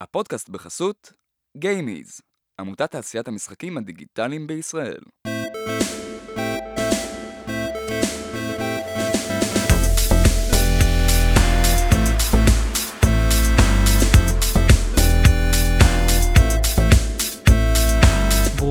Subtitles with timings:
[0.00, 1.12] הפודקאסט בחסות
[1.58, 2.22] Gamies,
[2.60, 5.00] עמותת תעשיית המשחקים הדיגיטליים בישראל.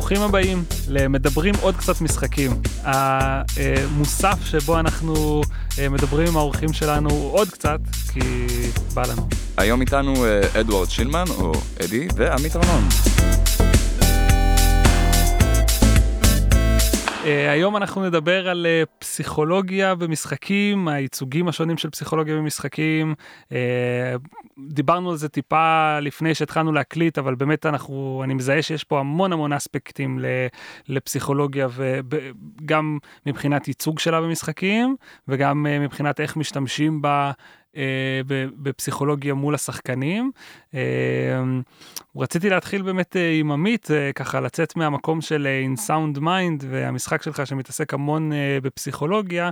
[0.05, 2.51] ברוכים הבאים למדברים עוד קצת משחקים.
[2.83, 5.41] המוסף שבו אנחנו
[5.79, 7.79] אה, מדברים עם האורחים שלנו עוד קצת,
[8.13, 8.19] כי
[8.93, 9.27] בא לנו.
[9.57, 11.51] היום איתנו אה, אדוארד שילמן, או
[11.85, 12.83] אדי, ועמית ארנון.
[17.25, 23.15] היום אנחנו נדבר על uh, פסיכולוגיה במשחקים, הייצוגים השונים של פסיכולוגיה במשחקים.
[23.43, 23.53] Uh,
[24.69, 29.33] דיברנו על זה טיפה לפני שהתחלנו להקליט, אבל באמת אנחנו, אני מזהה שיש פה המון
[29.33, 30.19] המון אספקטים
[30.87, 34.95] לפסיכולוגיה, וגם מבחינת ייצוג שלה במשחקים,
[35.27, 37.31] וגם מבחינת איך משתמשים בה.
[37.75, 38.21] אה,
[38.57, 40.31] בפסיכולוגיה מול השחקנים.
[40.73, 40.79] אה,
[42.15, 47.47] רציתי להתחיל באמת אה, עם עמית, ככה לצאת מהמקום של In Sound Mind והמשחק שלך
[47.47, 48.31] שמתעסק המון
[48.63, 49.49] בפסיכולוגיה,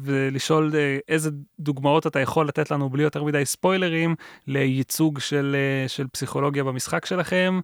[0.00, 0.72] ולשאול
[1.08, 4.14] איזה דוגמאות אתה יכול לתת לנו בלי יותר מדי ספוילרים
[4.46, 5.56] לייצוג של,
[5.86, 7.60] של פסיכולוגיה במשחק שלכם,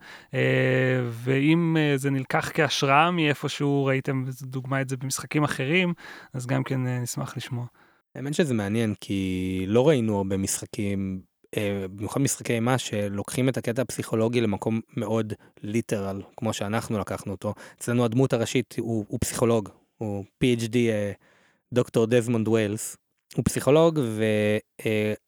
[1.10, 5.94] ואם זה נלקח כהשראה מאיפשהו ראיתם דוגמה את זה במשחקים אחרים,
[6.34, 7.66] אז גם כן נשמח לשמוע.
[8.14, 11.20] האמת שזה מעניין כי לא ראינו הרבה משחקים
[11.56, 15.32] אה, במיוחד משחקי אימה שלוקחים את הקטע הפסיכולוגי למקום מאוד
[15.62, 19.68] literal כמו שאנחנו לקחנו אותו אצלנו הדמות הראשית הוא, הוא פסיכולוג
[19.98, 21.12] הוא PhD אה,
[21.72, 22.96] דוקטור דזמונד ווילס
[23.36, 24.00] הוא פסיכולוג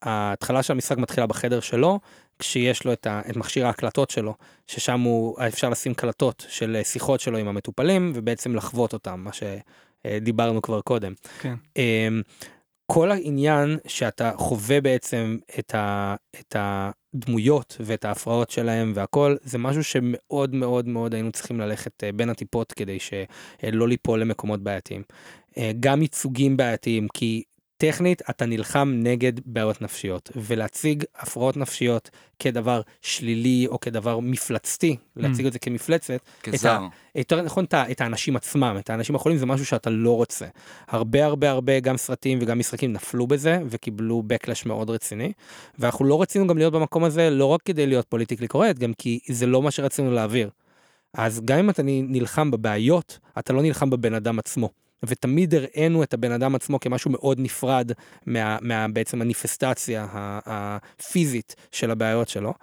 [0.04, 2.00] וההתחלה של המשחק מתחילה בחדר שלו
[2.38, 4.34] כשיש לו את, ה, את מכשיר ההקלטות שלו
[4.66, 10.62] ששם הוא אפשר לשים קלטות של שיחות שלו עם המטופלים ובעצם לחוות אותם מה שדיברנו
[10.62, 11.12] כבר קודם.
[11.40, 11.54] כן.
[12.94, 19.84] כל העניין שאתה חווה בעצם את, ה, את הדמויות ואת ההפרעות שלהם והכל זה משהו
[19.84, 25.02] שמאוד מאוד מאוד היינו צריכים ללכת אה, בין הטיפות כדי שלא ליפול למקומות בעייתיים.
[25.58, 27.42] אה, גם ייצוגים בעייתיים כי
[27.86, 35.06] טכנית אתה נלחם נגד בעיות נפשיות ולהציג הפרעות נפשיות כדבר שלילי או כדבר מפלצתי mm.
[35.16, 36.20] להציג את זה כמפלצת.
[36.42, 36.86] כזר.
[37.14, 40.46] יותר נכון את האנשים עצמם את האנשים החולים זה משהו שאתה לא רוצה.
[40.88, 45.32] הרבה הרבה הרבה גם סרטים וגם משחקים נפלו בזה וקיבלו backlash מאוד רציני
[45.78, 49.18] ואנחנו לא רצינו גם להיות במקום הזה לא רק כדי להיות פוליטיקלי קורט גם כי
[49.28, 50.50] זה לא מה שרצינו להעביר.
[51.14, 54.83] אז גם אם אתה נלחם בבעיות אתה לא נלחם בבן אדם עצמו.
[55.08, 57.92] ותמיד הראינו את הבן אדם עצמו כמשהו מאוד נפרד
[58.26, 60.06] מה, מה בעצם הניפסטציה
[60.46, 62.54] הפיזית של הבעיות שלו.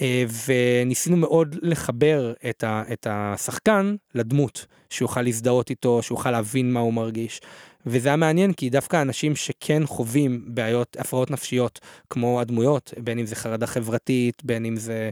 [0.00, 6.80] אה, וניסינו מאוד לחבר את, ה, את השחקן לדמות, שיוכל להזדהות איתו, שיוכל להבין מה
[6.80, 7.40] הוא מרגיש.
[7.86, 13.26] וזה היה מעניין כי דווקא אנשים שכן חווים בעיות, הפרעות נפשיות כמו הדמויות, בין אם
[13.26, 15.10] זה חרדה חברתית, בין אם זה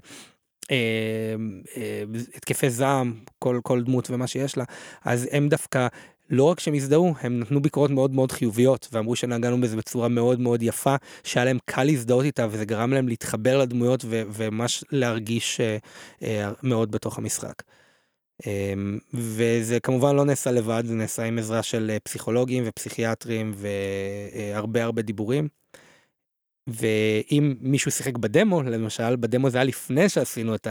[0.71, 1.35] אה,
[1.77, 2.03] אה,
[2.35, 4.65] התקפי זעם, כל, כל דמות ומה שיש לה,
[5.05, 5.87] אז הם דווקא
[6.31, 10.41] לא רק שהם הזדהו, הם נתנו ביקורות מאוד מאוד חיוביות ואמרו שנגענו בזה בצורה מאוד
[10.41, 16.21] מאוד יפה, שהיה להם קל להזדהות איתה וזה גרם להם להתחבר לדמויות וממש להרגיש uh,
[16.21, 16.25] uh,
[16.63, 17.63] מאוד בתוך המשחק.
[18.43, 18.47] Um,
[19.15, 25.03] וזה כמובן לא נעשה לבד, זה נעשה עם עזרה של uh, פסיכולוגים ופסיכיאטרים והרבה הרבה
[25.03, 25.58] דיבורים.
[26.69, 30.67] ואם מישהו שיחק בדמו למשל בדמו זה היה לפני שעשינו את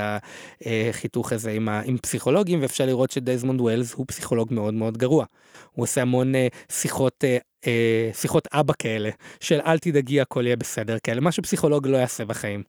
[0.65, 5.25] החיתוך הזה עם, ה, עם פסיכולוגים ואפשר לראות שדזמונד ווילס הוא פסיכולוג מאוד מאוד גרוע.
[5.71, 7.67] הוא עושה המון uh, שיחות uh, uh,
[8.13, 9.09] שיחות אבא כאלה
[9.39, 12.63] של אל תדאגי הכל יהיה בסדר כאלה מה שפסיכולוג לא יעשה בחיים.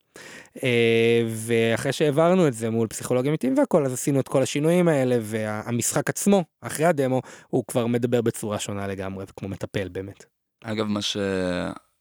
[1.27, 6.11] ואחרי שהעברנו את זה מול פסיכולוגים אמיתיים והכל אז עשינו את כל השינויים האלה והמשחק
[6.11, 10.25] עצמו אחרי הדמו הוא כבר מדבר בצורה שונה לגמרי כמו מטפל באמת.
[10.65, 11.17] אגב מה ש...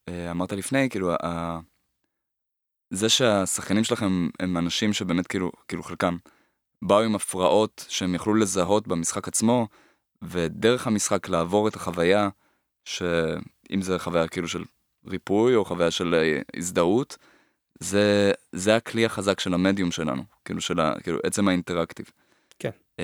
[0.09, 1.59] אה, אמרת לפני, כאילו, ה...
[2.89, 6.17] זה שהשחקנים שלכם הם אנשים שבאמת כאילו, כאילו חלקם
[6.81, 9.67] באו עם הפרעות שהם יכלו לזהות במשחק עצמו,
[10.21, 12.29] ודרך המשחק לעבור את החוויה,
[12.85, 14.63] שאם זה חוויה כאילו של
[15.07, 17.17] ריפוי או חוויה של אה, הזדהות,
[17.79, 22.05] זה, זה הכלי החזק של המדיום שלנו, כאילו של ה, כאילו עצם האינטראקטיב.
[22.59, 22.69] כן.
[22.99, 23.03] אמ,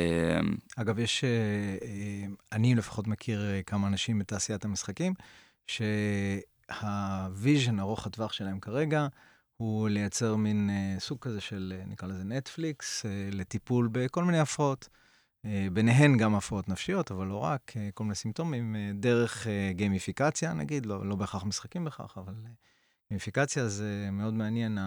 [0.76, 5.14] אגב, יש, אה, אני לפחות מכיר כמה אנשים בתעשיית המשחקים,
[5.68, 5.82] ש...
[6.82, 9.08] ה vision ארוך הטווח שלהם כרגע
[9.58, 14.40] הוא לייצר מין אה, סוג כזה של, אה, נקרא לזה נטפליקס, אה, לטיפול בכל מיני
[14.40, 14.90] הפרעות.
[15.74, 21.16] ביניהן גם הפרעות נפשיות, אבל לא רק, כל מיני סימפטומים, דרך גיימיפיקציה נגיד, לא, לא
[21.16, 22.34] בהכרח משחקים בכך, אבל
[23.10, 24.78] גיימיפיקציה זה מאוד מעניין,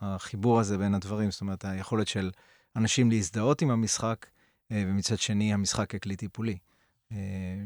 [0.00, 2.30] החיבור הזה בין הדברים, זאת אומרת, היכולת של
[2.76, 4.26] אנשים להזדהות עם המשחק,
[4.70, 6.58] ומצד שני המשחק ככלי טיפולי.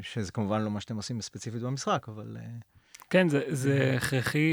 [0.02, 2.36] שזה כמובן לא מה שאתם עושים ספציפית במשחק, אבל...
[3.10, 4.48] כן, זה, זה הכרחי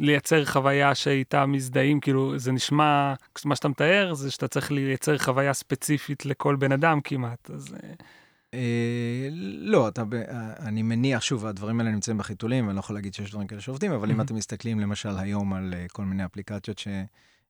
[0.00, 3.14] לייצר חוויה שאיתה מזדהים, כאילו, זה נשמע,
[3.44, 7.74] מה שאתה מתאר, זה שאתה צריך לייצר חוויה ספציפית לכל בן אדם כמעט, אז...
[7.74, 7.90] אה,
[8.54, 9.28] אה,
[9.60, 13.30] לא, אתה, אה, אני מניח, שוב, הדברים האלה נמצאים בחיתולים, ואני לא יכול להגיד שיש
[13.30, 14.24] דברים כאלה שעובדים, אבל אם Mhm.
[14.24, 16.82] אתם מסתכלים למשל היום על אה, כל מיני אפליקציות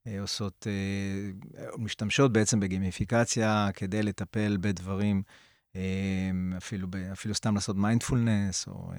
[0.08, 0.66] שעושות,
[1.78, 5.22] משתמשות בעצם בגימיפיקציה כדי לטפל בדברים,
[6.56, 8.90] אפילו, אפילו סתם לעשות מיינדפולנס, או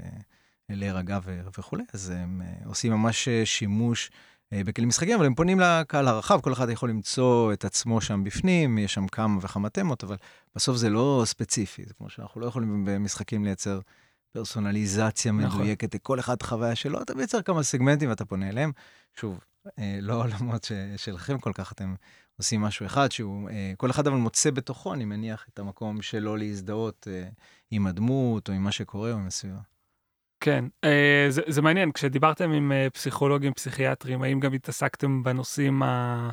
[0.76, 4.12] להירגע ו- וכולי, אז הם אה, עושים ממש אה, שימוש.
[4.54, 8.24] אה, בכלים משחקיים, אבל הם פונים לקהל הרחב, כל אחד יכול למצוא את עצמו שם
[8.24, 10.16] בפנים, יש שם כמה וכמה תמות, אבל
[10.56, 13.80] בסוף זה לא ספציפי, זה כמו שאנחנו לא יכולים במשחקים לייצר
[14.32, 15.60] פרסונליזציה נכון.
[15.62, 18.72] מדויקת, לכל אחד חוויה שלו, אתה מייצר כמה סגמנטים ואתה פונה אליהם.
[19.20, 19.40] שוב,
[19.80, 21.96] אה, לא העולמות ש- שלכם כל כך, אתם
[22.38, 26.36] עושים משהו אחד שהוא, אה, כל אחד אבל מוצא בתוכו, אני מניח, את המקום שלו
[26.36, 27.30] להזדהות אה,
[27.72, 29.60] עם הדמות, או עם מה שקורה, או עם הסביבה.
[30.42, 36.30] כן, אה, זה, זה מעניין, כשדיברתם עם אה, פסיכולוגים, פסיכיאטרים, האם גם התעסקתם בנושאים ה...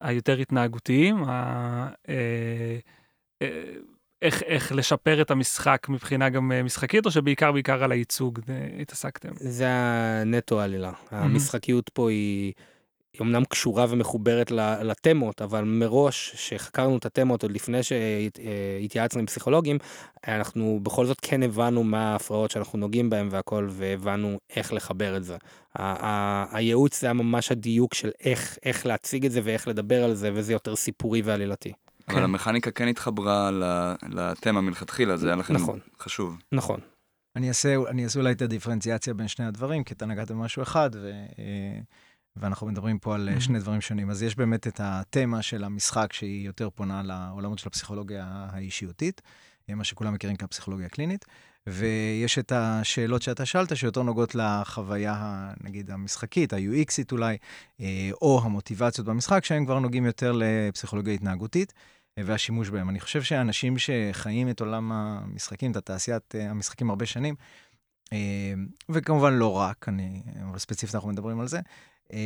[0.00, 1.24] היותר התנהגותיים?
[1.24, 1.88] ה...
[2.08, 2.78] אה,
[4.22, 8.40] איך, איך לשפר את המשחק מבחינה גם משחקית, או שבעיקר בעיקר על הייצוג
[8.80, 9.30] התעסקתם?
[9.34, 10.92] זה הנטו העלילה.
[11.10, 12.52] המשחקיות פה היא,
[13.18, 14.50] היא אמנם קשורה ומחוברת
[14.82, 19.78] לתמות, אבל מראש, שחקרנו את התמות עוד לפני שהתייעצנו עם פסיכולוגים,
[20.28, 25.24] אנחנו בכל זאת כן הבנו מה ההפרעות שאנחנו נוגעים בהן והכל, והבנו איך לחבר את
[25.24, 25.36] זה.
[26.52, 30.30] הייעוץ זה היה ממש הדיוק של איך, איך להציג את זה ואיך לדבר על זה,
[30.34, 31.72] וזה יותר סיפורי ועלילתי.
[32.06, 32.12] כן.
[32.12, 33.50] אבל המכניקה כן התחברה
[34.08, 35.78] לתמה מלכתחילה, זה היה לכם נכון.
[36.00, 36.38] חשוב.
[36.52, 36.80] נכון.
[37.36, 40.90] אני אעשה, אני אעשה אולי את הדיפרנציאציה בין שני הדברים, כי אתה נגעת במשהו אחד,
[40.94, 41.80] ו, אה,
[42.36, 43.40] ואנחנו מדברים פה על אה, Mhm.
[43.40, 44.10] שני דברים שונים.
[44.10, 49.22] אז יש באמת את התמה של המשחק, שהיא יותר פונה לעולמות של הפסיכולוגיה האישיותית,
[49.70, 51.24] אה, מה שכולם מכירים כפסיכולוגיה הקלינית,
[51.66, 57.36] ויש את השאלות שאתה שאלת, שיותר נוגעות לחוויה, נגיד, המשחקית, ה-UXית אולי,
[57.80, 61.72] אה, או המוטיבציות במשחק, שהם כבר נוגעים יותר לפסיכולוגיה התנהגותית.
[62.24, 62.88] והשימוש בהם.
[62.90, 67.34] אני חושב שאנשים שחיים את עולם המשחקים, את התעשיית המשחקים הרבה שנים,
[68.88, 71.60] וכמובן לא רק, אני, אבל ספציפית אנחנו מדברים על זה,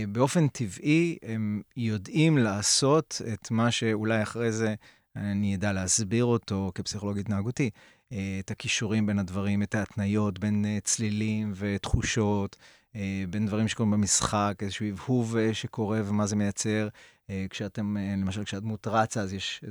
[0.09, 4.75] באופן טבעי הם יודעים לעשות את מה שאולי אחרי זה
[5.17, 7.71] אני אדע להסביר אותו כפסיכולוג התנהגותי,
[8.13, 12.57] אה, את הכישורים בין הדברים, את ההתניות בין אה, צלילים ותחושות,
[12.97, 16.89] אה, בין דברים שקורים במשחק, איזשהו הבהוב אה, שקורה ומה זה מייצר.
[17.31, 19.65] אה, כשאתם, אה, למשל, כשהדמות רצה, אז יש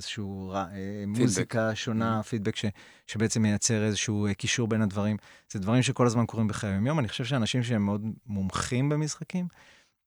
[0.56, 0.66] אה,
[1.08, 2.66] מוזיקה שונה, פידבק ש,
[3.08, 5.18] שבעצם מייצר איזשהו אה, קישור בין הדברים.
[5.52, 7.00] זה דברים שכל הזמן קורים בחיי היום-יום.
[7.00, 9.58] אני חושב שאנשים שהם מאוד מומחים במשחקים, אה,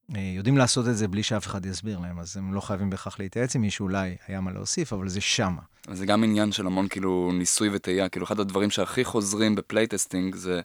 [0.09, 3.57] יודעים לעשות את זה בלי שאף אחד יסביר להם, אז הם לא חייבים בהכרח להתייעץ
[3.57, 5.63] עם מישהו, אולי היה מה להוסיף, אבל זה שמה.
[5.89, 9.62] אז זה גם עניין של המון כאילו ניסוי וטעייה, כאילו אחד הדברים שהכי חוזרים ב
[9.62, 10.61] playtesting זה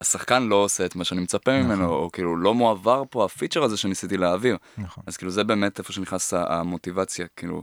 [0.00, 1.66] השחקן לא עושה את מה שאני מצפה נכון.
[1.66, 4.56] ממנו, או כאילו לא מועבר פה ה feature הזה שניסיתי להעביר.
[4.78, 5.04] נכון.
[5.06, 7.62] אז כאילו זה באמת איפה שנכנס המוטיבציה, כאילו,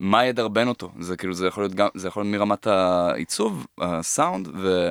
[0.00, 0.92] מה ידרבן אותו?
[1.00, 4.90] זה כאילו, זה יכול להיות גם, זה יכול להיות מרמת העיצוב, הסאונד, ו,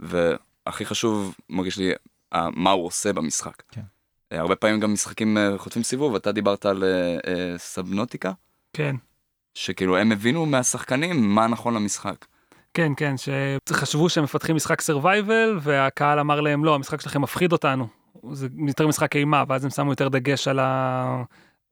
[0.00, 1.92] והכי חשוב, מרגיש לי,
[2.34, 3.62] מה הוא עושה במשחק.
[3.68, 3.82] כן.
[4.30, 8.32] הרבה פעמים גם משחקים אה, חוטפים סיבוב, אתה דיברת על אה, אה, סבנוטיקה,
[8.72, 8.96] כן.
[9.54, 12.26] שכאילו הם הבינו מהשחקנים מה נכון למשחק.
[12.74, 13.14] כן, כן,
[13.68, 17.86] שחשבו שהם מפתחים משחק survival, והקהל אמר להם, לא, המשחק שלכם מפחיד אותנו.
[18.32, 20.60] זה יותר משחק אימה, ואז הם שמו יותר דגש על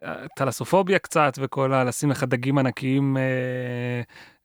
[0.02, 1.84] הטלסופוביה קצת, וכל ה...
[1.84, 3.22] לשים לך דגים ענקיים אה,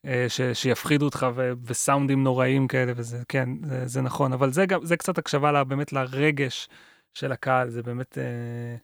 [0.05, 0.41] אה, ש...
[0.53, 1.51] שיפחידו אותך, ו...
[1.65, 5.63] וסאונדים נוראים כאלה, וזה, כן, זה, זה נכון, אבל זה גם, זה קצת הקשבה לה,
[5.63, 6.69] באמת לרגש
[7.13, 8.17] של הקהל, זה באמת...
[8.17, 8.75] אה,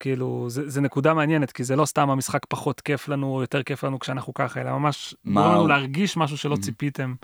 [0.00, 3.62] כאילו, זה, זה נקודה מעניינת, כי זה לא סתם המשחק פחות כיף לנו, או יותר
[3.62, 6.60] כיף לנו כשאנחנו ככה, אלא ממש מה גורם לנו להרגיש משהו שלא Mhm.
[6.60, 7.14] ציפיתם.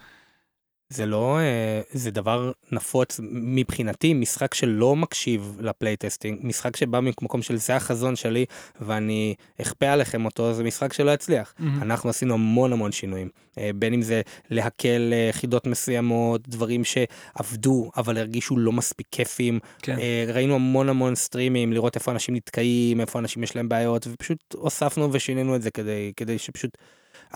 [0.92, 7.42] זה לא, אה, זה דבר נפוץ מבחינתי, משחק שלא מקשיב ל playtesting, משחק שבא ממקום
[7.42, 8.44] של זה החזון שלי
[8.80, 11.54] ואני אכפה עליכם אותו, זה משחק שלא יצליח.
[11.58, 11.82] מהמם.
[11.82, 17.90] אנחנו עשינו המון המון שינויים, אה, בין אם זה להקל אה, חידות מסוימות, דברים שעבדו
[17.96, 19.58] אבל הרגישו לא מספיק כיפים.
[19.82, 19.96] כן.
[20.28, 25.12] ראינו המון המון סטרימים, לראות איפה אנשים נתקעים, איפה אנשים יש להם בעיות, ופשוט הוספנו
[25.12, 26.78] ושינינו את זה כדי, כדי שפשוט...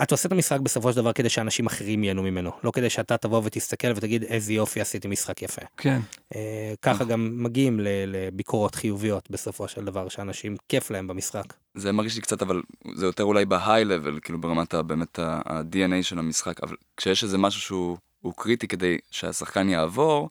[0.02, 3.16] אתה עושה את המשחק בסופו של דבר כדי שאנשים אחרים ייהנו ממנו, לא כדי שאתה
[3.16, 5.62] תבוא ותסתכל ותגיד איזה יופי עשיתי משחק יפה.
[5.76, 6.00] כן.
[6.34, 11.54] אה, ככה גם מגיעים ל- לביקורות חיוביות בסופו של דבר, שאנשים כיף להם במשחק.
[11.74, 12.62] זה מרגיש לי קצת, אבל
[12.94, 17.60] זה יותר אולי בהיי לבל, כאילו ברמת באמת ה-DNA של המשחק, אבל כשיש איזה משהו
[17.60, 20.28] שהוא הוא קריטי כדי שהשחקן יעבור,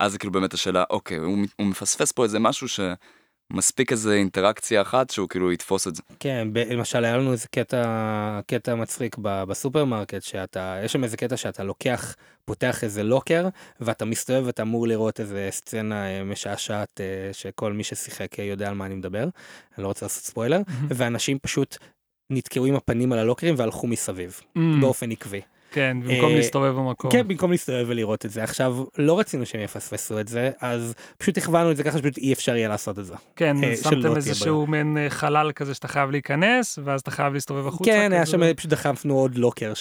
[0.00, 2.80] אז זה כאילו באמת השאלה, אוקיי, הוא, הוא מפספס פה איזה משהו ש...
[3.52, 6.02] מספיק איזה אינטראקציה אחת שהוא כאילו יתפוס את זה.
[6.20, 7.82] כן, ב- למשל היה לנו איזה קטע,
[8.46, 12.14] קטע מצחיק ב- בסופרמרקט, שאתה, יש שם איזה קטע שאתה לוקח,
[12.44, 13.48] פותח איזה לוקר,
[13.80, 18.68] ואתה מסתובב ואתה אמור לראות איזה סצנה אה, משעשעת אה, שכל מי ששיחק אה, יודע
[18.68, 21.76] על מה אני מדבר, אני לא רוצה לעשות ספוילר, ואנשים פשוט
[22.32, 25.40] נתקעו עם הפנים על הלוקרים והלכו מסביב, Mm, באופן עקבי.
[25.70, 27.10] כן, במקום אה, להסתובב במקום.
[27.10, 28.42] כן, במקום להסתובב ולראות את זה.
[28.44, 32.32] עכשיו, לא רצינו שהם יפספסו את זה, אז פשוט הכוונו את זה ככה שפשוט אי
[32.32, 33.14] אפשר יהיה לעשות את זה.
[33.36, 37.66] כן, אה, שמתם איזשהו מעין אה, חלל כזה שאתה חייב להיכנס, ואז אתה חייב להסתובב
[37.66, 37.90] החוצה.
[37.90, 38.26] כן, היה.
[38.26, 39.72] שם, פשוט דחפנו עוד לוקר.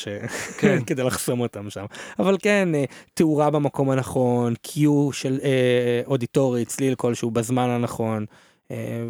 [0.58, 0.84] כן.
[0.88, 1.86] כדי לחסום אותם שם.
[2.20, 2.70] אבל כן,
[3.14, 5.40] תאורה במקום הנכון, קיו של
[6.06, 8.26] אודיטורי, צליל כלשהו בזמן הנכון,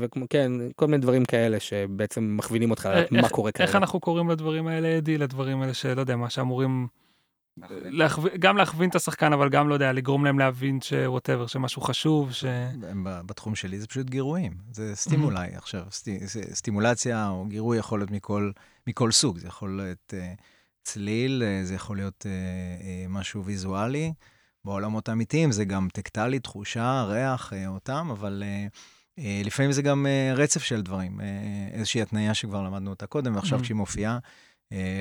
[0.02, 3.78] וכמו, כן, כל מיני דברים כאלה שבעצם מכווינים אותך לדעת איך- מה קורה איך כרגע.
[3.78, 5.18] אנחנו קוראים לדברים האלה, אדי?
[5.18, 6.88] לדברים האלה שלא יודע, מה שאמורים
[8.40, 12.46] גם להכווין את השחקן, אבל גם, לא יודע, לגרום להם להבין שווטאבר, שמשהו חשוב, ש...
[13.04, 15.84] בתחום שלי זה פשוט גירויים, זה סטימולי עכשיו,
[16.54, 18.52] סטימולציה או גירוי יכול להיות מכל,
[18.88, 20.42] מכל סוג, זה יכול להיות uh,
[20.84, 22.26] צליל, זה יכול להיות
[23.10, 24.14] משהו ויזואלי,
[24.66, 28.78] בעולמות האמיתיים זה גם טקטלי, תחושה, ריח, אותם, אבל uh,
[29.18, 31.24] לפעמים זה גם uh, רצף של דברים, uh,
[31.74, 33.62] איזושהי התניה שכבר למדנו אותה קודם, ועכשיו Mhm.
[33.62, 34.20] כשהיא מופיעה,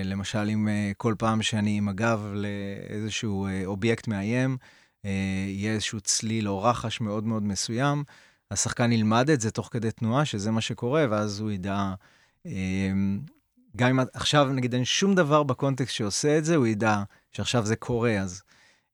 [0.04, 4.56] למשל אם כל פעם שאני עם הגב לאיזשהו אובייקט מאיים,
[5.06, 8.04] אה, יהיה איזשהו צליל או רחש מאוד מאוד מסוים,
[8.50, 11.94] השחקן ילמד את זה תוך כדי תנועה, שזה מה שקורה, ואז הוא ידע...
[12.46, 12.92] אה,
[13.76, 17.76] גם אם עכשיו, נגיד, אין שום דבר בקונטקסט שעושה את זה, הוא ידע שעכשיו זה
[17.76, 18.42] קורה, אז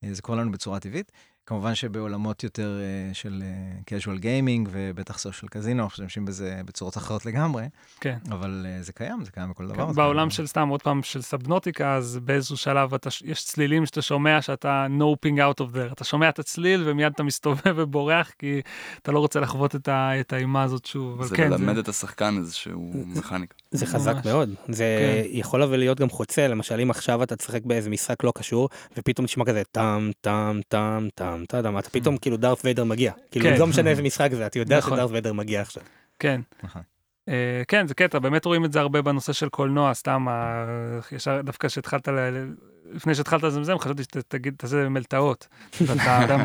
[0.05, 1.13] אה, זה קורה לנו בצורה טבעית.
[1.47, 6.97] כמובן שבעולמות יותר אה, של אה, casual gaming ובטח social קזינו, אנחנו משתמשים בזה בצורות
[6.97, 7.69] אחרות לגמרי,
[8.01, 8.19] כן.
[8.31, 9.89] אבל אה, זה קיים, זה קיים בכל דבר.
[9.89, 10.31] זה בעולם קיים.
[10.31, 14.87] של סתם, עוד פעם, של סבנוטיקה, אז באיזשהו שלב אתה, יש צלילים שאתה שומע שאתה
[14.99, 15.93] noping out of there.
[15.93, 18.61] אתה שומע את הצליל ומיד אתה מסתובב ובורח, כי
[19.03, 21.25] אתה לא רוצה לחוות את, ה, את האימה הזאת שוב.
[21.25, 23.62] זה כן, ללמד את השחקן איזשהו מכניקה.
[23.73, 23.95] זה ממש.
[23.95, 24.85] חזק מאוד, זה
[25.25, 25.29] כן.
[25.33, 29.27] יכול אבל להיות גם חוצה, למשל אם עכשיו אתה תשחק באיזה משחק לא קשור, ופתאום
[29.27, 33.57] תשמע כזה טאם טאם טאם טאם טאם, אתה פתאום כאילו דארת ויידר מגיע, כאילו כן.
[33.59, 34.93] לא משנה איזה משחק זה, אתה יודע נכון.
[34.97, 35.83] שדארת ויידר מגיע עכשיו.
[36.19, 36.41] כן.
[36.63, 36.83] נכון.
[37.29, 41.41] אה, כן, זה קטע, באמת רואים את זה הרבה בנושא של קולנוע, סתם, ה- ישר
[41.45, 42.53] דווקא שהתחלת, ל-
[42.93, 45.49] לפני שהתחלת לזמזם, חשבתי שתגיד, תעשה מלטעות.
[45.81, 46.41] ואתה אדם,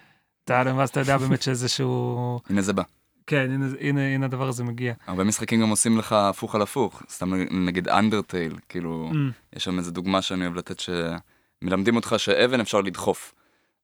[0.44, 2.82] אתה אדם, ואז אתה יודע באמת שאיזשהו, הנה זה בא.
[3.26, 4.94] כן, הנה, הנה, הנה הדבר הזה מגיע.
[5.06, 7.02] הרבה משחקים גם עושים לך הפוך על הפוך.
[7.10, 12.60] סתם נגיד אנדרטייל, כאילו, Mm, יש שם איזה דוגמה שאני אוהב לתת שמלמדים אותך שאבן
[12.60, 13.34] אפשר לדחוף.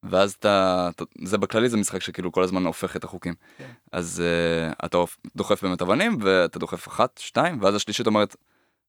[0.03, 0.89] ואז אתה,
[1.25, 3.35] זה בכללי זה משחק שכאילו כל הזמן הופך את החוקים.
[3.59, 3.65] כן.
[3.93, 4.23] אז
[4.71, 4.99] uh, אתה
[5.37, 8.37] דוחף באמת אבנים ואתה דוחף אחת, שתיים, ואז השלישית אומרת,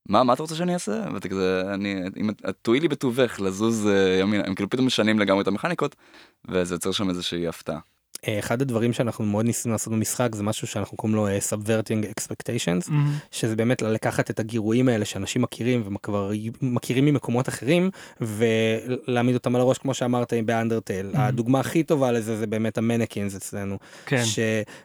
[0.09, 1.03] מה, מה אתה רוצה שאני אעשה?
[1.13, 5.19] ואתה כזה, אני, אם את את תואילי בטובך לזוז uh, ימינה, הם כאילו פתאום משנים
[5.19, 5.95] לגמרי את המכניקות,
[6.47, 7.79] וזה יוצר שם איזושהי הפתעה.
[8.27, 12.05] אה, אחד הדברים שאנחנו מאוד ניסינו לעשות במשחק זה משהו שאנחנו קוראים לו אה, Subverting
[12.19, 12.91] Expectations, mm,
[13.31, 17.89] שזה באמת לקחת את הגירויים האלה שאנשים מכירים וכבר מכירים ממקומות אחרים
[18.21, 21.11] ולהעמיד אותם על הראש כמו שאמרת באנדרטייל.
[21.13, 21.17] Mhm.
[21.19, 23.77] הדוגמה הכי טובה לזה זה באמת המנקינס אצלנו.
[24.05, 24.23] כן,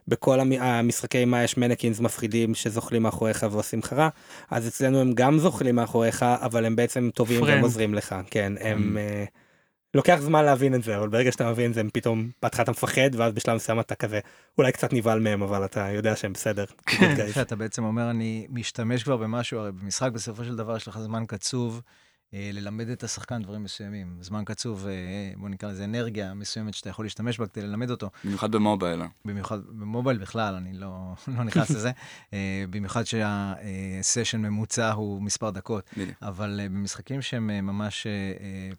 [0.08, 4.08] שבכל המ- המשחקי אימה יש מנקינס מפחידים שזוחלים מאחוריך ועושים לך רע,
[4.50, 7.62] אז אצלנו הם גם זוחלים מאחוריך, אבל הם בעצם טובים והם.
[7.62, 8.96] עוזרים לך, כן, הם...
[9.94, 12.70] לוקח זמן להבין את זה, אבל ברגע שאתה מבין את זה, הם פתאום, בהתחלה אתה
[12.70, 14.20] מפחד, ואז בשלב מסוים אתה כזה,
[14.58, 16.64] אולי קצת נבהל מהם, אבל אתה יודע שהם בסדר.
[16.86, 17.26] כן.
[17.34, 21.24] שאתה בעצם אומר, אני משתמש כבר במשהו, הרי במשחק בסופו של דבר יש לך זמן
[21.26, 21.82] קצוב
[22.34, 24.16] ללמד את השחקן דברים מסוימים.
[24.20, 24.92] זמן קצוב, אה,
[25.36, 28.10] בוא נקרא לזה אנרגיה מסוימת שאתה יכול להשתמש בה כדי ללמד אותו.
[28.24, 29.02] במיוחד במובייל.
[29.24, 31.90] במיוחד במובייל בכלל, אני לא, לא נכנס לזה.
[32.32, 35.90] אה, במיוחד שהסשן ממוצע הוא מספר דקות.
[35.96, 36.18] בדיוק.
[36.22, 38.06] אבל אה, במשחקים שהם אה, ממש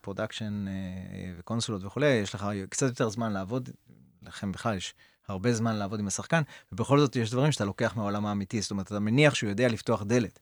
[0.01, 0.65] production
[1.39, 3.69] וקונסולות וכולי, יש לך קצת יותר זמן לעבוד,
[4.21, 4.93] לכם בכלל יש
[5.27, 8.87] הרבה זמן לעבוד עם השחקן, ובכל זאת יש דברים שאתה לוקח מהעולם האמיתי, זאת אומרת,
[8.87, 10.39] אתה מניח שהוא יודע לפתוח דלת.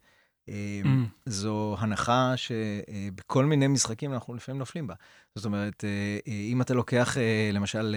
[0.49, 0.87] אה, Mm.
[1.25, 4.93] זו הנחה שבכל מיני משחקים אנחנו לפעמים נופלים בה.
[5.35, 5.89] זאת אומרת, אה,
[6.27, 7.95] אה, אם אתה לוקח אה, למשל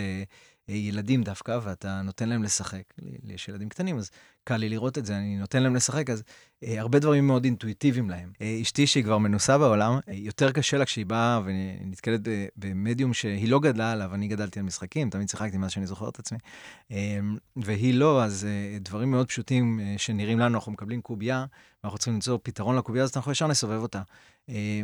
[0.69, 2.83] ילדים דווקא, ואתה נותן להם לשחק,
[3.25, 4.11] יש ילדים קטנים, אז
[4.45, 6.23] קל לי לראות את זה, אני נותן להם לשחק, אז
[6.65, 8.33] אה, הרבה דברים מאוד אינטואיטיביים להם.
[8.41, 12.21] אה, אשתי, שהיא כבר מנוסה בעולם, אה, יותר קשה לה כשהיא באה ונתקלת
[12.57, 16.19] במדיום שהיא לא גדלה עליו, אני גדלתי על משחקים, תמיד שיחקתי מאז שאני זוכר את
[16.19, 16.39] עצמי,
[16.91, 17.19] אה,
[17.57, 21.45] והיא לא, אז אה, דברים מאוד פשוטים אה, שנראים לנו, אנחנו מקבלים קובייה,
[21.85, 24.03] ואנחנו צריכים למצוא פתרון לקובייה, אז אנחנו ישר נסובב אותה.
[24.49, 24.81] אה,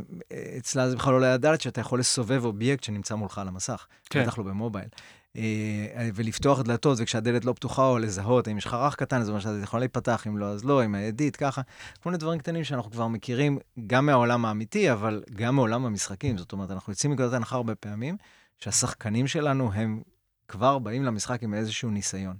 [0.58, 4.22] אצלה זה בכלל לא לדעת שאתה יכול לסובב אובייקט שנמצא מולך על המסך, כן.
[4.22, 4.88] בטח לא במובייל.
[5.36, 9.30] אה, ולפתוח דלתות, וכשהדלת לא פתוחה, או לזהות, האם יש לך רך קטן, אז זה
[9.32, 11.62] אומר שזה יכול להיפתח, אם לא, אז לא, עם הידית, ככה.
[12.02, 16.38] כל מיני דברים קטנים שאנחנו כבר מכירים, גם מהעולם האמיתי, אבל גם מעולם המשחקים.
[16.38, 18.16] זאת אומרת, אנחנו יוצאים מנקודת הנחה הרבה פעמים,
[18.58, 20.02] שהשחקנים שלנו הם
[20.48, 22.36] כבר באים למשחק עם איזשהו ניסיון.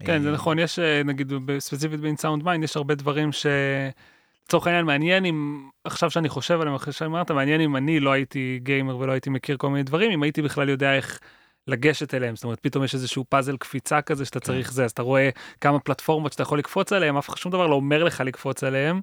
[0.00, 3.46] כן, זה אה, נכון, יש נגיד ספציפית ב-Insound Mind יש הרבה דברים ש...
[4.48, 8.60] לצורך העניין מעניין אם עכשיו שאני חושב עליהם אחרי שאמרת מעניין אם אני לא הייתי
[8.62, 11.20] גיימר ולא הייתי מכיר כל מיני דברים אם הייתי בכלל יודע איך
[11.68, 14.46] לגשת אליהם זאת אומרת פתאום יש איזשהו פאזל קפיצה כזה שאתה כן.
[14.46, 15.30] צריך זה אז אתה רואה
[15.60, 19.00] כמה פלטפורמות שאתה יכול לקפוץ עליהם אף אחד שום דבר לא אומר לך לקפוץ עליהם.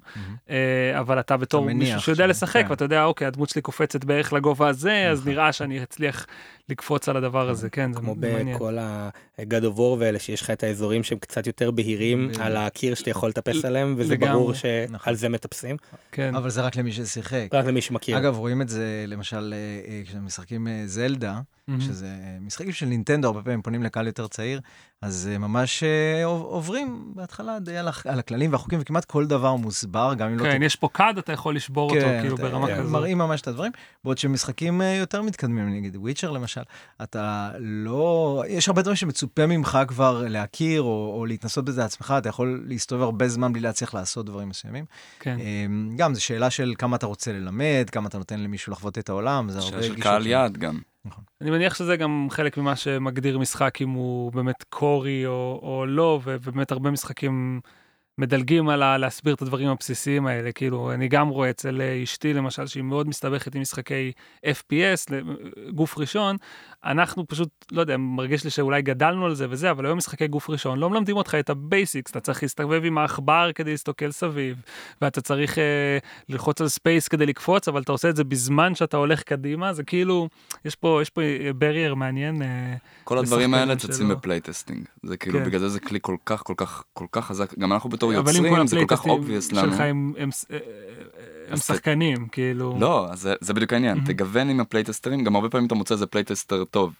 [0.50, 2.70] אה, אבל אתה בתור מישהו שיודע לשחק כן.
[2.70, 5.32] ואתה יודע אוקיי הדמות שלי קופצת בערך לגובה הזה אז נכון.
[5.32, 6.26] נראה שאני אצליח
[6.68, 8.56] לקפוץ על הדבר הזה כן זה כמו מעניין.
[8.56, 12.30] בכל ה-God of War ואלה שיש לך את האזורים שהם קצת יותר בהירים.
[12.40, 14.32] על הקיר שאתה יכול לטפס עליהם וזה לגמרי.
[14.32, 15.00] ברור נכון.
[15.04, 15.76] שעל זה מטפסים
[16.12, 17.48] כן אבל זה רק למי ששיחק.
[17.52, 18.18] רק למי שמכיר.
[18.18, 21.80] אגב, רואים את זה למשל אה, אה, כשמשחקים זלדה, מהמם.
[21.80, 24.60] שזה אה, משחקים של נינטנדו, הרבה פעמים פונים לקהל יותר צעיר,
[25.02, 29.54] אז אה, ממש אה, עוב- עוברים בהתחלה די על על הכללים והחוקים, וכמעט כל דבר
[29.56, 30.44] מוסבר, גם אם לא...
[30.44, 32.90] כן יש פה קאד אתה יכול לשבור אותו כאילו אתה- ברמה כן, כזאת.
[32.92, 33.72] מראים ממש את הדברים,
[34.04, 36.60] בעוד שמשחקים יותר מתקדמים, נגיד וויצ'ר למשל,
[37.02, 38.14] אתה לא...
[38.48, 43.02] יש הרבה דברים שמצופה ממך כבר להכיר, או, או להתנסות בזה עצמך, אתה יכול להסתובב
[43.02, 44.84] הרבה זמן בלי להצליח לעשות דברים מסוימים.
[45.20, 45.36] כן.
[45.40, 49.08] אמ, גם, זו שאלה של כמה אתה רוצה ללמד, כמה אתה נותן למישהו לחוות את
[49.08, 50.26] העולם, זה הרבה שאלה של גישות קהל.
[50.26, 50.78] יעד גם.
[51.40, 56.20] אני מניח שזה גם חלק ממה שמגדיר משחק אם הוא באמת קורי או, או לא
[56.24, 57.60] ובאמת הרבה משחקים
[58.18, 60.52] מדלגים על ה- להסביר את הדברים הבסיסיים האלה.
[60.52, 64.12] כאילו אני גם רואה אצל אה, אשתי למשל שהיא מאוד מסתבכת עם משחקי
[64.46, 65.12] FPS
[65.74, 66.36] גוף ראשון
[66.84, 70.50] אנחנו פשוט לא יודע מרגיש לי שאולי גדלנו על זה וזה אבל היום משחקי גוף
[70.50, 74.56] ראשון לא מלמדים אותך את ה basics אתה צריך להסתובב עם העכבר כדי להסתכל סביב
[75.02, 75.98] ואתה צריך אה,
[76.28, 79.84] ללחוץ על space כדי לקפוץ אבל אתה עושה את זה בזמן שאתה הולך קדימה זה
[79.84, 80.28] כאילו
[80.64, 81.20] יש פה יש פה
[81.54, 82.74] barrier מעניין אה,
[83.04, 84.08] כל הדברים האלה צצים.
[84.08, 84.84] ב playtesting.
[85.02, 85.44] זה כאילו, כן.
[85.44, 87.58] בגלל זה זה כלי כל כך כל כך כל כך חזק.
[87.58, 89.72] גם אנחנו בתור אבל אם כל יוצרים, זה כל כך הפלייטסטים obvious לנו.
[91.48, 93.94] הם, שחקנים כאילו לא, זה- זה בדיוק העניין.
[93.96, 94.06] מהמם.
[94.06, 96.94] תגוון עם הפלייטסטרים, גם הרבה פעמים אתה מוצא איזה playtester טוב.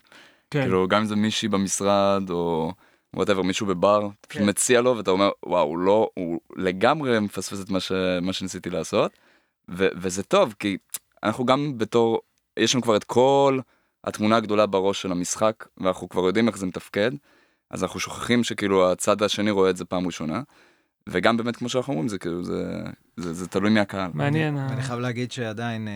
[0.50, 0.60] כן.
[0.62, 2.72] כאילו, גם אם זה מישהי במשרד, או
[3.14, 4.48] whatever, מישהו בבר, כן.
[4.48, 8.70] מציע לו, ואתה אומר, וואו, הוא לא, הוא לגמרי מפספס את מה ש- מה שניסיתי
[8.70, 9.12] לעשות.
[9.68, 10.76] ו- וזה טוב, כי
[11.22, 12.20] אנחנו גם בתור,
[12.56, 13.58] יש לנו כבר את כל
[14.04, 17.10] התמונה הגדולה בראש של המשחק, ואנחנו כבר יודעים איך זה מתפקד,
[17.70, 20.42] אז אנחנו שוכחים שכאילו הצד השני רואה את זה פעם ראשונה.
[21.08, 22.82] וגם באמת, כמו שאנחנו אומרים, זה כאילו, זה,
[23.16, 24.10] זה, זה תלוי מהקהל.
[24.14, 24.56] מעניין.
[24.58, 25.92] אני ה- חייב להגיד שעדיין, אה,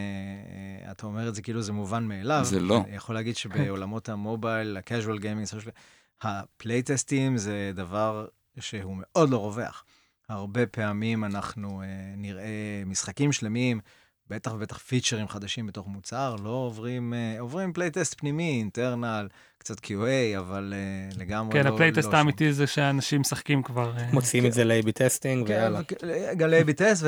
[0.87, 2.41] אה, אתה אומר את זה כאילו זה מובן מאליו.
[2.45, 2.83] זה לא.
[2.87, 5.71] אני יכול להגיד שבעולמות המובייל, ה-casual gaming,
[6.23, 8.27] הפלייטסטים זה דבר
[8.61, 9.85] שהוא מאוד לא רווח.
[10.29, 12.47] הרבה פעמים אנחנו אה, נראה
[12.87, 13.81] משחקים שלמים,
[14.31, 19.91] בטח ובטח פיצ'רים חדשים בתוך מוצר, לא עוברים, אה, עוברים playtest פנימי, internal, קצת QA,
[20.39, 21.75] אבל אה, לגמרי כן לא...
[21.75, 22.17] ה playtest לא.
[22.19, 25.81] האמיתי זה שאנשים משחקים כבר אה, מוציאים את זה ל-AB testing כן, ויאללה.
[25.81, 26.05] וכ-
[26.37, 27.01] גלי ביטס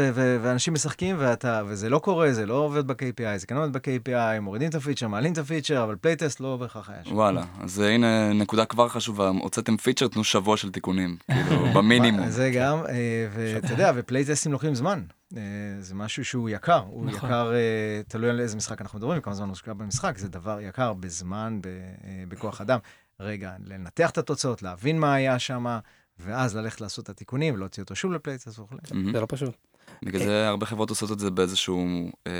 [0.42, 4.68] ואנשים משחקים ואתה, וזה לא קורה, זה לא עובד ב-KPI, זה כן עובד ב-KPI, מורידים
[4.68, 7.14] את הפיצ'ר, מעלים את הפיצ'ר, אבל playtest לא בהכרח היה שם.
[7.14, 11.16] וואלה, אז אה, הנה נקודה כבר חשובה, הוצאתם פיצ'ר, תנו שבוע של תיקונים,
[11.48, 12.30] כאילו, במינימום.
[12.40, 15.02] זה גם, אה, ואתה יודע, ופלייטסטים לוקחים זמן.
[15.36, 15.42] אה,
[15.80, 17.28] זה משהו שהוא יקר, הוא נכון.
[17.28, 17.58] יקר, אה,
[18.08, 21.60] תלוי על איזה משחק אנחנו מדברים, וכמה זמן מושקע במשחק, זה דבר יקר בזמן,
[22.40, 22.78] בכוח אדם.
[23.20, 25.78] רגע, לנתח את התוצאות, להבין מה היה שם,
[26.18, 28.76] ואז ללכת לעשות את התיקונים, ולהוציא אותו שוב ל playtest וכו'.
[29.12, 29.54] זה לא פשוט.
[30.04, 32.32] בגלל זה הרבה חברות עושות את זה באיזשהו, אה,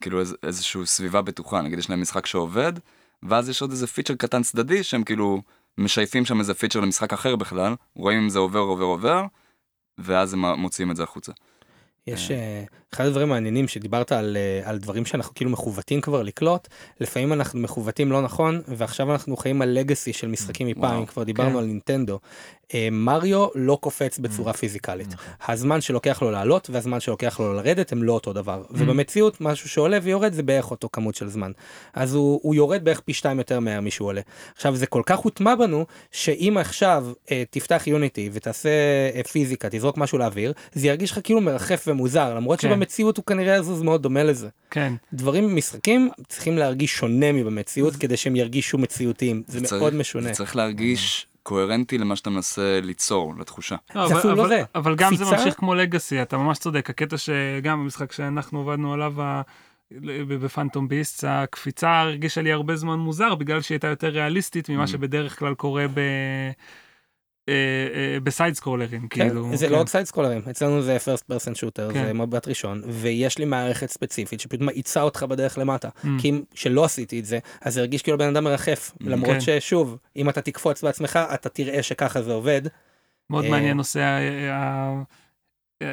[0.00, 2.72] כאילו איז, איזשהו סביבה בטוחה, נגיד יש להם משחק שעובד,
[3.22, 5.42] ואז יש עוד איזה פיצ'ר קטן צדדי שהם כאילו
[5.78, 9.24] משייפים שם איזה פיצ'ר למשחק אחר בכלל, רואים אם זה עובר עובר עובר,
[9.98, 11.32] ואז הם מוציאים את זה החוצה.
[12.06, 16.68] יש אה, אחד הדברים המעניינים שדיברת על, אה, על דברים שאנחנו כאילו מכוותים כבר לקלוט,
[17.00, 21.22] לפעמים אנחנו מכוותים לא נכון, ועכשיו אנחנו חיים על לגאסי של משחקים מפעם, וואו, כבר
[21.22, 21.56] דיברנו כן.
[21.56, 22.18] על נינטנדו.
[22.74, 25.08] אה, מריו לא קופץ בצורה פיזיקלית.
[25.08, 25.32] נכון.
[25.48, 28.62] הזמן שלוקח לו לעלות והזמן שלוקח לו לרדת הם לא אותו דבר.
[28.70, 31.52] ובמציאות משהו שעולה ויורד זה בערך אותו כמות של זמן.
[31.94, 34.20] אז הוא, הוא יורד בערך פי שתיים יותר מהר משהוא עולה.
[34.54, 38.68] עכשיו זה כל כך הוטמע בנו שאם עכשיו אה, תפתח יוניטי ותעשה
[39.14, 42.68] אה, פיזיקה תזרוק משהו לאוויר זה ירגיש לך כאילו מרחף ומוזר למרות כן.
[42.68, 44.48] שבמציאות הוא כנראה יזוז מאוד דומה לזה.
[44.70, 50.30] כן דברים במשחקים צריכים להרגיש שונה מבמציאות כדי שהם ירגישו מציאותיים זה וצריך- מאוד משונה.
[50.30, 53.76] צריך להרגיש קוהרנטי למה שאתה מנסה ליצור, לתחושה.
[53.94, 54.62] לא, זה אבל- אפילו לא אבל- זה.
[54.74, 55.24] אבל גם זה?
[55.24, 59.22] ממשיך כמו לגאסי אתה ממש צודק הקטע שגם במשחק שאנחנו עבדנו עליו.
[59.22, 59.42] ה-
[59.92, 64.84] ב- בפנטום ביסט הקפיצה הרגישה לי הרבה זמן מוזר בגלל שהיא הייתה יותר ריאליסטית ממה
[64.84, 64.86] Mm.
[64.86, 66.00] שבדרך כלל קורה ב...
[67.50, 69.72] אה, אה, בסייד סקרולרים כן, כאילו זה כן.
[69.72, 72.06] לא רק סייד סקולרים אצלנו זה person shooter כן.
[72.06, 76.06] זה מבט ראשון ויש לי מערכת ספציפית שפשוט מאיצה אותך בדרך למטה Mm.
[76.18, 79.40] כי אם שלא עשיתי את זה אז זה הרגיש כאילו בן אדם מרחף למרות כן.
[79.40, 82.62] ששוב אם אתה תקפוץ בעצמך אתה תראה שככה זה עובד
[83.30, 84.18] מאוד אה, מעניין נושא
[85.80, 85.90] ה- ה-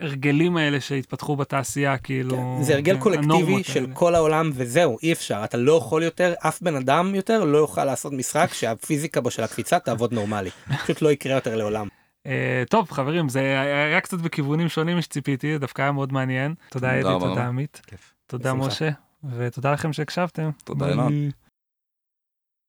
[0.00, 2.36] ההרגלים האלה שהתפתחו בתעשייה, כאילו...
[2.36, 3.94] כן, זה הרגל כן, קולקטיבי של האלה.
[3.94, 7.84] כל העולם וזהו, אי אפשר, אתה לא יכול יותר, אף בן אדם יותר לא יוכל
[7.84, 10.50] לעשות משחק שהפיזיקה בו של הקפיצה תעבוד נורמלי.
[10.84, 11.88] פשוט לא יקרה יותר לעולם.
[12.26, 16.54] אה, טוב, חברים, זה היה קצת בכיוונים שונים משציפיתי, דווקא היה מאוד מעניין.
[16.70, 17.46] תודה אדי, תודה.
[17.46, 17.80] עמית.
[18.26, 18.54] תודה.
[18.54, 18.90] משה,
[19.36, 20.50] ותודה לכם שהקשבתם.
[20.64, 21.08] תודה.